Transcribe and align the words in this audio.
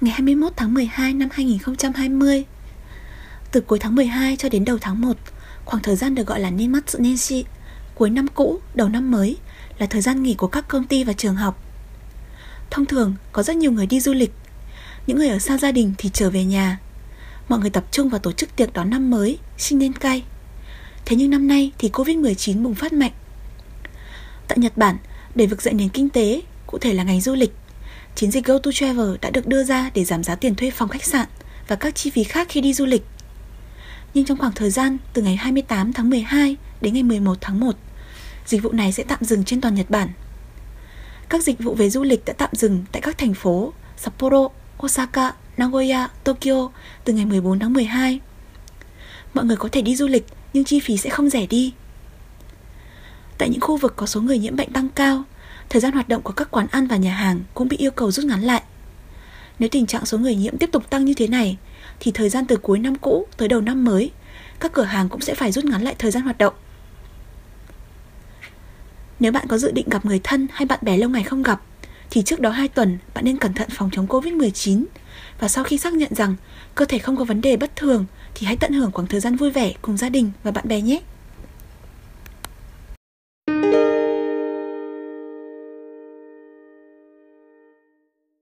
ngày 0.00 0.12
21 0.12 0.52
tháng 0.56 0.74
12 0.74 1.12
năm 1.12 1.28
2020. 1.32 2.44
Từ 3.52 3.60
cuối 3.60 3.78
tháng 3.78 3.94
12 3.94 4.36
cho 4.36 4.48
đến 4.48 4.64
đầu 4.64 4.78
tháng 4.80 5.00
1, 5.00 5.16
khoảng 5.64 5.82
thời 5.82 5.96
gian 5.96 6.14
được 6.14 6.26
gọi 6.26 6.40
là 6.40 6.50
Nimatsu 6.50 6.98
Nenshi, 6.98 7.44
cuối 7.94 8.10
năm 8.10 8.26
cũ, 8.28 8.60
đầu 8.74 8.88
năm 8.88 9.10
mới, 9.10 9.36
là 9.78 9.86
thời 9.86 10.00
gian 10.00 10.22
nghỉ 10.22 10.34
của 10.34 10.46
các 10.46 10.68
công 10.68 10.84
ty 10.84 11.04
và 11.04 11.12
trường 11.12 11.36
học. 11.36 11.62
Thông 12.70 12.86
thường, 12.86 13.14
có 13.32 13.42
rất 13.42 13.56
nhiều 13.56 13.72
người 13.72 13.86
đi 13.86 14.00
du 14.00 14.12
lịch. 14.12 14.32
Những 15.06 15.18
người 15.18 15.28
ở 15.28 15.38
xa 15.38 15.58
gia 15.58 15.72
đình 15.72 15.94
thì 15.98 16.10
trở 16.12 16.30
về 16.30 16.44
nhà. 16.44 16.78
Mọi 17.48 17.58
người 17.58 17.70
tập 17.70 17.84
trung 17.90 18.08
vào 18.08 18.18
tổ 18.18 18.32
chức 18.32 18.56
tiệc 18.56 18.72
đón 18.72 18.90
năm 18.90 19.10
mới, 19.10 19.38
sinh 19.58 19.78
niên 19.78 19.92
cay. 19.92 20.22
Thế 21.04 21.16
nhưng 21.16 21.30
năm 21.30 21.48
nay 21.48 21.72
thì 21.78 21.88
Covid-19 21.88 22.62
bùng 22.62 22.74
phát 22.74 22.92
mạnh. 22.92 23.12
Tại 24.48 24.58
Nhật 24.58 24.76
Bản, 24.76 24.96
để 25.34 25.46
vực 25.46 25.62
dậy 25.62 25.74
nền 25.74 25.88
kinh 25.88 26.08
tế, 26.08 26.42
cụ 26.66 26.78
thể 26.78 26.92
là 26.92 27.02
ngành 27.02 27.20
du 27.20 27.34
lịch, 27.34 27.54
chiến 28.16 28.30
dịch 28.30 28.44
Go 28.46 28.58
to 28.58 28.70
Travel 28.72 29.16
đã 29.20 29.30
được 29.30 29.46
đưa 29.46 29.64
ra 29.64 29.90
để 29.94 30.04
giảm 30.04 30.24
giá 30.24 30.34
tiền 30.34 30.54
thuê 30.54 30.70
phòng 30.70 30.88
khách 30.88 31.04
sạn 31.04 31.26
và 31.68 31.76
các 31.76 31.94
chi 31.94 32.10
phí 32.10 32.24
khác 32.24 32.46
khi 32.50 32.60
đi 32.60 32.74
du 32.74 32.86
lịch. 32.86 33.02
Nhưng 34.14 34.24
trong 34.24 34.38
khoảng 34.38 34.52
thời 34.52 34.70
gian 34.70 34.98
từ 35.12 35.22
ngày 35.22 35.36
28 35.36 35.92
tháng 35.92 36.10
12 36.10 36.56
đến 36.80 36.94
ngày 36.94 37.02
11 37.02 37.38
tháng 37.40 37.60
1, 37.60 37.76
dịch 38.46 38.62
vụ 38.62 38.72
này 38.72 38.92
sẽ 38.92 39.02
tạm 39.02 39.18
dừng 39.20 39.44
trên 39.44 39.60
toàn 39.60 39.74
Nhật 39.74 39.90
Bản. 39.90 40.08
Các 41.28 41.42
dịch 41.42 41.58
vụ 41.60 41.74
về 41.74 41.90
du 41.90 42.02
lịch 42.02 42.24
đã 42.24 42.32
tạm 42.32 42.50
dừng 42.52 42.84
tại 42.92 43.02
các 43.02 43.18
thành 43.18 43.34
phố 43.34 43.72
Sapporo, 43.96 44.48
Osaka, 44.82 45.32
Nagoya, 45.56 46.08
Tokyo 46.24 46.70
từ 47.04 47.12
ngày 47.12 47.26
14 47.26 47.58
tháng 47.58 47.72
12. 47.72 48.20
Mọi 49.34 49.44
người 49.44 49.56
có 49.56 49.68
thể 49.72 49.82
đi 49.82 49.96
du 49.96 50.06
lịch 50.06 50.26
nhưng 50.52 50.64
chi 50.64 50.80
phí 50.80 50.96
sẽ 50.96 51.10
không 51.10 51.30
rẻ 51.30 51.46
đi. 51.46 51.72
Tại 53.38 53.48
những 53.48 53.60
khu 53.60 53.76
vực 53.76 53.96
có 53.96 54.06
số 54.06 54.20
người 54.20 54.38
nhiễm 54.38 54.56
bệnh 54.56 54.72
tăng 54.72 54.88
cao, 54.88 55.24
thời 55.70 55.80
gian 55.80 55.92
hoạt 55.92 56.08
động 56.08 56.22
của 56.22 56.32
các 56.32 56.50
quán 56.50 56.66
ăn 56.70 56.86
và 56.86 56.96
nhà 56.96 57.14
hàng 57.14 57.40
cũng 57.54 57.68
bị 57.68 57.76
yêu 57.76 57.90
cầu 57.90 58.10
rút 58.10 58.24
ngắn 58.24 58.42
lại. 58.42 58.62
Nếu 59.58 59.68
tình 59.72 59.86
trạng 59.86 60.06
số 60.06 60.18
người 60.18 60.34
nhiễm 60.34 60.58
tiếp 60.58 60.70
tục 60.72 60.90
tăng 60.90 61.04
như 61.04 61.14
thế 61.14 61.28
này, 61.28 61.56
thì 62.00 62.12
thời 62.12 62.28
gian 62.28 62.46
từ 62.46 62.56
cuối 62.56 62.78
năm 62.78 62.94
cũ 62.94 63.26
tới 63.36 63.48
đầu 63.48 63.60
năm 63.60 63.84
mới, 63.84 64.10
các 64.60 64.72
cửa 64.72 64.84
hàng 64.84 65.08
cũng 65.08 65.20
sẽ 65.20 65.34
phải 65.34 65.52
rút 65.52 65.64
ngắn 65.64 65.82
lại 65.82 65.94
thời 65.98 66.10
gian 66.10 66.22
hoạt 66.22 66.38
động. 66.38 66.54
Nếu 69.20 69.32
bạn 69.32 69.48
có 69.48 69.58
dự 69.58 69.70
định 69.70 69.88
gặp 69.88 70.04
người 70.04 70.20
thân 70.24 70.46
hay 70.52 70.66
bạn 70.66 70.78
bè 70.82 70.96
lâu 70.96 71.10
ngày 71.10 71.22
không 71.22 71.42
gặp, 71.42 71.60
thì 72.10 72.22
trước 72.22 72.40
đó 72.40 72.50
2 72.50 72.68
tuần 72.68 72.98
bạn 73.14 73.24
nên 73.24 73.38
cẩn 73.38 73.54
thận 73.54 73.68
phòng 73.70 73.90
chống 73.92 74.06
Covid-19 74.06 74.84
và 75.40 75.48
sau 75.48 75.64
khi 75.64 75.78
xác 75.78 75.92
nhận 75.92 76.14
rằng 76.14 76.34
cơ 76.74 76.84
thể 76.84 76.98
không 76.98 77.16
có 77.16 77.24
vấn 77.24 77.40
đề 77.40 77.56
bất 77.56 77.76
thường 77.76 78.06
thì 78.34 78.46
hãy 78.46 78.56
tận 78.56 78.72
hưởng 78.72 78.92
khoảng 78.92 79.08
thời 79.08 79.20
gian 79.20 79.36
vui 79.36 79.50
vẻ 79.50 79.72
cùng 79.82 79.96
gia 79.96 80.08
đình 80.08 80.30
và 80.42 80.50
bạn 80.50 80.68
bè 80.68 80.80
nhé. 80.80 81.00